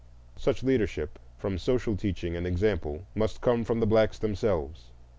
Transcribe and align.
Such 0.35 0.63
leadership, 0.63 1.19
such 1.39 1.59
social 1.59 1.95
teaching 1.95 2.35
and 2.35 2.47
example, 2.47 3.03
must 3.13 3.39
come 3.39 3.63
from 3.63 3.81
the 3.81 3.85
blacks 3.85 4.17
themselves. 4.17 4.85